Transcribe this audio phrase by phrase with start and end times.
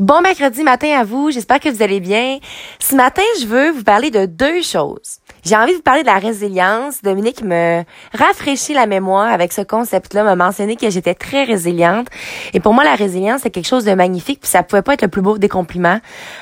[0.00, 2.38] Bon mercredi matin à vous, j'espère que vous allez bien.
[2.78, 5.18] Ce matin, je veux vous parler de deux choses.
[5.44, 7.02] J'ai envie de vous parler de la résilience.
[7.02, 7.82] Dominique me
[8.14, 12.06] rafraîchit la mémoire avec ce concept-là, m'a mentionné que j'étais très résiliente.
[12.54, 15.02] Et pour moi, la résilience, c'est quelque chose de magnifique, puis ça pouvait pas être
[15.02, 16.00] le plus beau des compliments.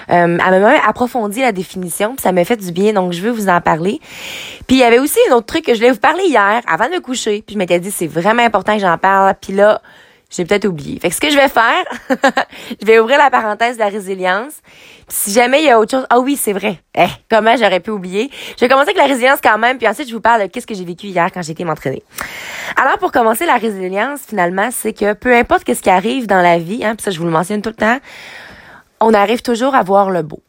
[0.09, 3.22] Euh, elle m'a même approfondi la définition, puis ça m'a fait du bien, donc je
[3.22, 3.98] veux vous en parler.
[4.68, 6.86] Puis il y avait aussi un autre truc que je voulais vous parler hier, avant
[6.86, 9.82] de me coucher, puis je m'étais dit, c'est vraiment important que j'en parle, puis là,
[10.31, 10.99] j'ai peut-être oublié.
[11.01, 11.85] Fait que ce que je vais faire,
[12.81, 14.55] je vais ouvrir la parenthèse de la résilience.
[15.09, 16.81] si jamais il y a autre chose, ah oui, c'est vrai.
[16.95, 18.31] Eh, comment j'aurais pu oublier?
[18.57, 20.67] Je vais commencer avec la résilience quand même, puis ensuite je vous parle de qu'est-ce
[20.67, 22.03] que j'ai vécu hier quand j'ai été m'entraîner.
[22.77, 26.58] Alors pour commencer la résilience, finalement, c'est que peu importe qu'est-ce qui arrive dans la
[26.58, 27.99] vie, hein, puis ça je vous le mentionne tout le temps,
[29.00, 30.43] on arrive toujours à voir le beau.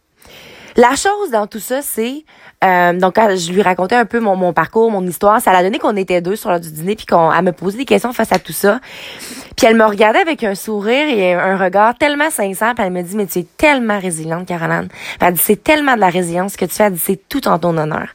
[0.80, 2.24] La chose dans tout ça, c'est
[2.64, 5.78] euh, donc je lui racontais un peu mon, mon parcours, mon histoire, ça l'a donné
[5.78, 8.32] qu'on était deux sur l'heure du dîner puis qu'on elle me posait des questions face
[8.32, 8.80] à tout ça.
[9.58, 13.02] Puis elle me regardait avec un sourire et un regard tellement sincère, puis elle me
[13.02, 14.88] dit mais tu es tellement résiliente Caroline.
[15.20, 17.78] Elle dit c'est tellement de la résilience que tu fais, dit c'est tout en ton
[17.78, 18.08] honneur.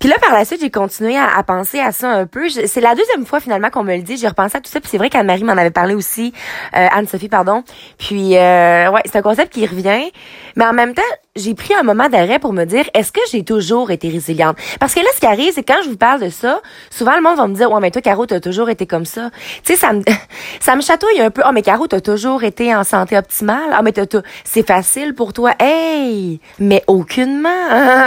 [0.00, 2.48] Puis là, par la suite, j'ai continué à, penser à ça un peu.
[2.48, 4.16] C'est la deuxième fois finalement qu'on me le dit.
[4.16, 4.80] J'ai repensé à tout ça.
[4.80, 6.32] Puis c'est vrai qu'Anne-Marie m'en avait parlé aussi,
[6.76, 7.62] euh, Anne-Sophie, pardon.
[7.98, 10.10] Puis euh, ouais, c'est un concept qui revient.
[10.56, 11.02] Mais en même temps,
[11.36, 14.56] j'ai pris un moment d'arrêt pour me dire est-ce que j'ai toujours été résiliente?
[14.80, 16.60] Parce que là ce qui arrive c'est quand je vous parle de ça,
[16.90, 19.30] souvent le monde va me dire "Ouais, mais toi Caro, t'as toujours été comme ça."
[19.62, 20.02] Tu sais ça me
[20.60, 21.42] ça me chatouille un peu.
[21.46, 24.06] "Oh, mais Caro, t'as toujours été en santé optimale." "Ah, mais t'as
[24.44, 27.48] c'est facile pour toi." Hey, mais aucunement.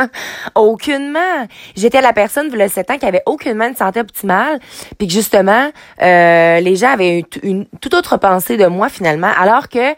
[0.55, 1.47] aucunement.
[1.80, 4.59] J'étais la personne le 7 ans qui avait aucunement une santé optimale,
[4.97, 9.31] puis que justement euh, les gens avaient une, une toute autre pensée de moi finalement
[9.39, 9.95] alors que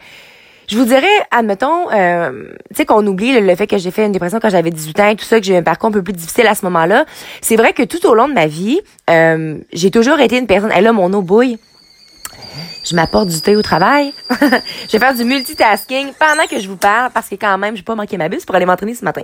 [0.68, 4.12] je vous dirais, admettons, euh, tu sais qu'on oublie le, fait que j'ai fait une
[4.12, 6.02] dépression quand j'avais 18 ans et tout ça, que j'ai eu un parcours un peu
[6.02, 7.04] plus difficile à ce moment-là.
[7.42, 8.80] C'est vrai que tout au long de ma vie,
[9.10, 10.70] euh, j'ai toujours été une personne.
[10.74, 11.58] Elle a mon eau bouille.
[12.84, 14.12] Je m'apporte du thé au travail.
[14.40, 17.82] je vais faire du multitasking pendant que je vous parle parce que quand même, j'ai
[17.82, 19.22] pas manqué ma bus pour aller m'entraîner ce matin.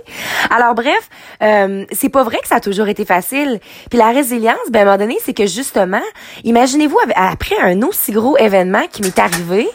[0.49, 1.09] Alors bref,
[1.43, 3.59] euh, c'est pas vrai que ça a toujours été facile.
[3.89, 6.01] Puis la résilience, ben à un moment donné, c'est que justement,
[6.43, 9.67] imaginez-vous après un aussi gros événement qui m'est arrivé,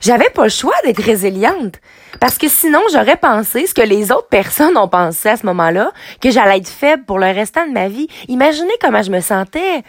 [0.00, 1.74] j'avais pas le choix d'être résiliente.
[2.20, 5.90] Parce que sinon, j'aurais pensé ce que les autres personnes ont pensé à ce moment-là,
[6.20, 8.08] que j'allais être faible pour le restant de ma vie.
[8.28, 9.82] Imaginez comment je me sentais.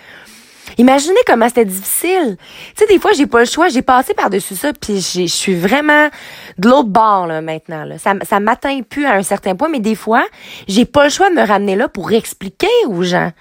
[0.77, 2.37] Imaginez comment c'était difficile.
[2.75, 3.69] Tu sais, des fois, j'ai pas le choix.
[3.69, 6.09] J'ai passé par-dessus ça, puis je suis vraiment
[6.57, 7.83] de l'autre bord, là, maintenant.
[7.83, 7.97] Là.
[7.97, 10.23] Ça, ça m'atteint plus à un certain point, mais des fois,
[10.67, 13.31] j'ai pas le choix de me ramener là pour expliquer aux gens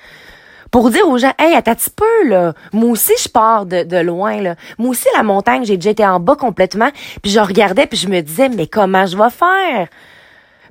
[0.70, 2.52] pour dire aux gens, hey, attends un petit peu, là.
[2.72, 4.54] Moi aussi, je pars de, de loin, là.
[4.78, 6.90] Moi aussi, la montagne, j'ai déjà été en bas complètement.
[7.22, 9.88] Puis je regardais, puis je me disais, mais comment je vais faire?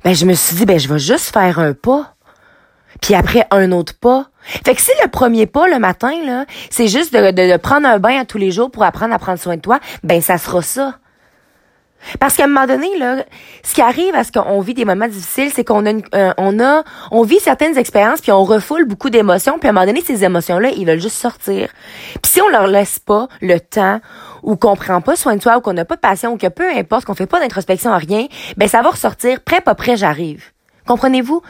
[0.04, 2.14] Ben, je me suis dit, ben, je vais juste faire un pas.
[3.02, 4.28] Puis après, un autre pas.
[4.66, 8.00] Fait que si le premier pas le matin, là, c'est juste de, de, prendre un
[8.00, 10.62] bain à tous les jours pour apprendre à prendre soin de toi, ben, ça sera
[10.62, 10.96] ça.
[12.20, 13.24] Parce qu'à un moment donné, là,
[13.64, 16.60] ce qui arrive à ce qu'on vit des moments difficiles, c'est qu'on a, euh, on
[16.60, 20.02] a, on vit certaines expériences puis on refoule beaucoup d'émotions puis à un moment donné,
[20.02, 21.70] ces émotions-là, ils veulent juste sortir.
[22.22, 24.00] Puis si on leur laisse pas le temps
[24.44, 26.48] ou qu'on prend pas soin de soi ou qu'on n'a pas de passion ou que
[26.48, 29.42] peu importe, qu'on fait pas d'introspection à rien, ben ça va ressortir.
[29.42, 30.52] Prêt, pas prêt, j'arrive.
[30.88, 31.42] Comprenez-vous?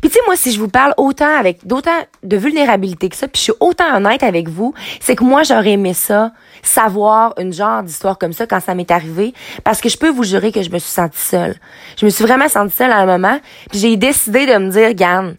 [0.00, 1.90] Puis tu sais, moi, si je vous parle autant avec d'autant
[2.22, 5.72] de vulnérabilité que ça, puis je suis autant honnête avec vous, c'est que moi, j'aurais
[5.72, 6.32] aimé ça,
[6.62, 10.24] savoir une genre d'histoire comme ça quand ça m'est arrivé, parce que je peux vous
[10.24, 11.56] jurer que je me suis sentie seule.
[11.98, 13.38] Je me suis vraiment sentie seule à un moment,
[13.70, 15.36] puis j'ai décidé de me dire, Gann,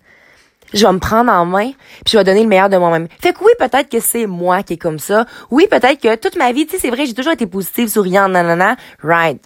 [0.74, 1.72] je vais me prendre en main,
[2.06, 3.08] puis je vais donner le meilleur de moi-même.
[3.20, 5.26] Fait que oui, peut-être que c'est moi qui est comme ça.
[5.50, 8.32] Oui, peut-être que toute ma vie, tu sais, c'est vrai, j'ai toujours été positive, souriante,
[8.32, 9.44] nanana, right.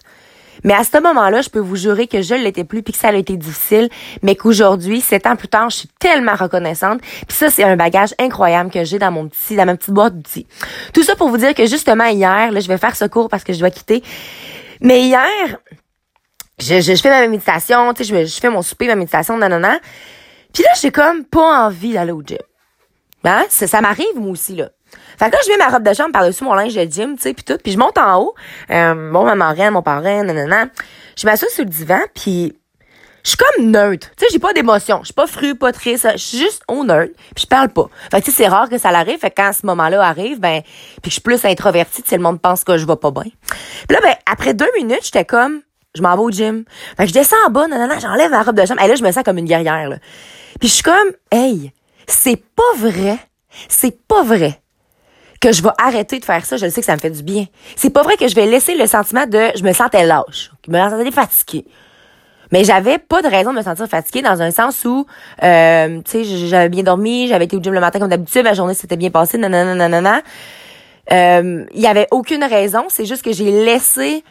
[0.64, 3.08] Mais à ce moment-là, je peux vous jurer que je l'étais plus puis que ça
[3.08, 3.88] a été difficile,
[4.22, 7.00] mais qu'aujourd'hui, sept ans plus tard, je suis tellement reconnaissante.
[7.00, 10.16] Puis ça, c'est un bagage incroyable que j'ai dans mon petit, dans ma petite boîte
[10.16, 10.46] d'outils.
[10.92, 13.44] Tout ça pour vous dire que justement hier, là, je vais faire ce cours parce
[13.44, 14.02] que je dois quitter.
[14.80, 15.58] Mais hier,
[16.58, 19.78] je, je, fais ma méditation, tu sais, je, je, fais mon souper, ma méditation, nanana.
[20.52, 22.38] Puis là, j'ai comme pas envie d'aller au gym.
[23.24, 23.44] Hein?
[23.48, 24.70] Ça, ça m'arrive, moi aussi, là.
[25.18, 27.22] Fait que là, je mets ma robe de chambre par-dessus mon linge de gym, tu
[27.22, 27.58] sais, puis tout.
[27.62, 28.34] Puis je monte en haut.
[28.70, 30.66] Euh, bon, ma marraine, mon parrain, nanana.
[31.16, 32.54] Je m'assois sur le divan, puis
[33.24, 34.10] je suis comme neutre.
[34.16, 34.98] Tu sais, j'ai pas d'émotion.
[35.00, 36.06] Je suis pas fru, pas triste.
[36.12, 37.14] Je suis juste au neutre.
[37.34, 37.88] Puis je parle pas.
[38.10, 39.18] Fait que tu sais, c'est rare que ça l'arrive.
[39.18, 40.60] Fait que quand ce moment-là arrive, ben,
[41.00, 43.22] puis je suis plus introvertie, tu sais, le monde pense que je vais pas bien.
[43.88, 45.62] Puis là, ben, après deux minutes, j'étais comme,
[45.94, 46.64] je m'en vais au gym.
[46.96, 48.82] Fait que je descends en bas, nanana, j'enlève ma robe de chambre.
[48.82, 49.96] Et là, je me sens comme une guerrière, là.
[50.60, 51.72] Puis je suis comme, hey,
[52.06, 53.18] c'est pas vrai.
[53.68, 54.60] C'est pas vrai
[55.44, 57.44] que je vais arrêter de faire ça, je sais que ça me fait du bien.
[57.76, 60.72] C'est pas vrai que je vais laisser le sentiment de je me sentais lâche, je
[60.72, 61.66] me sentais fatiguée.
[62.50, 65.06] Mais j'avais pas de raison de me sentir fatiguée dans un sens où,
[65.42, 68.54] euh, tu sais, j'avais bien dormi, j'avais été au gym le matin comme d'habitude, ma
[68.54, 70.22] journée s'était bien passée, nanana, nanana.
[71.12, 74.24] Euh, il y avait aucune raison, c'est juste que j'ai laissé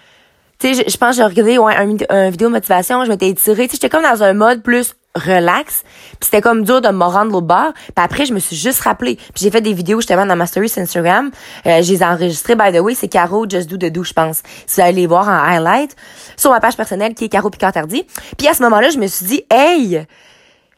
[0.57, 3.67] Tu sais, je, pense j'ai regardé ouais, un, un vidéo de motivation, je m'étais étirée.
[3.67, 5.83] Tu sais, j'étais comme dans un mode plus relax.
[5.83, 7.73] Puis c'était comme dur de me rendre l'autre bord.
[7.73, 9.15] Puis après, je me suis juste rappelé.
[9.15, 11.31] Puis j'ai fait des vidéos justement dans ma story sur Instagram.
[11.65, 12.95] Euh, je les ai enregistrées, by the way.
[12.95, 14.41] C'est Caro Just Do de Do, je pense.
[14.65, 15.95] Si vous allez les voir en highlight
[16.37, 18.05] sur ma page personnelle qui est Caro Picantardi.
[18.37, 20.05] Puis à ce moment-là, je me suis dit, hey,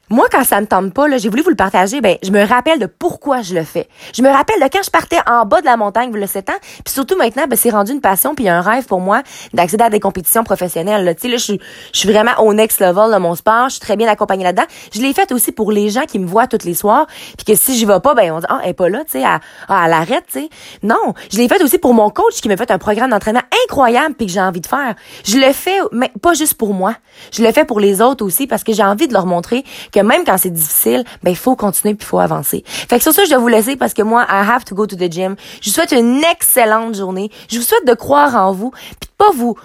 [0.10, 2.46] moi, quand ça me tente pas, là, j'ai voulu vous le partager, ben, je me
[2.46, 3.88] rappelle de pourquoi je le fais.
[4.14, 6.50] Je me rappelle de quand je partais en bas de la montagne, vous le 7
[6.52, 9.24] ans, puis surtout maintenant, ben, c'est rendu une passion puis un rêve pour moi
[9.54, 11.16] d'accéder à des compétitions professionnelles, là.
[11.16, 11.60] Tu sais, là, je suis,
[11.92, 14.66] je suis vraiment au next level de mon sport, je suis très bien accompagnée là-dedans.
[14.94, 17.56] Je l'ai fait aussi pour les gens qui me voient tous les soirs, puis que
[17.56, 19.40] si j'y vais pas, ben, on dit, ah, elle est pas là, tu sais, à,
[19.68, 20.50] à l'arrête, tu sais.
[20.84, 24.14] Non, je l'ai fait aussi pour mon coach qui m'a fait un programme d'entraînement incroyable
[24.14, 24.94] puis que j'ai envie de faire.
[25.24, 26.96] Je le fais, mais pas juste pour moi.
[27.32, 29.64] Je le fais pour les autres aussi parce que j'ai envie de leur montrer
[29.96, 32.64] que même quand c'est difficile, ben il faut continuer puis il faut avancer.
[32.66, 34.86] Fait que sur ça, je dois vous laisser parce que moi, I have to go
[34.86, 35.36] to the gym.
[35.62, 37.32] Je vous souhaite une excellente journée.
[37.50, 39.56] Je vous souhaite de croire en vous puis de pas vous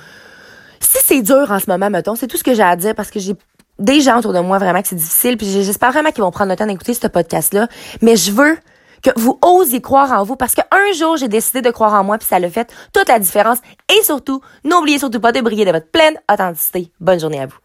[0.81, 3.11] si c'est dur en ce moment, mettons, c'est tout ce que j'ai à dire parce
[3.11, 3.35] que j'ai
[3.79, 6.51] des gens autour de moi vraiment que c'est difficile puis j'espère vraiment qu'ils vont prendre
[6.51, 7.69] le temps d'écouter ce podcast là,
[8.03, 8.59] mais je veux
[9.03, 12.19] que vous osiez croire en vous parce qu'un jour j'ai décidé de croire en moi
[12.19, 15.73] puis ça l'a fait toute la différence et surtout n'oubliez surtout pas de briller de
[15.73, 16.91] votre pleine authenticité.
[17.01, 17.57] Bonne journée à vous.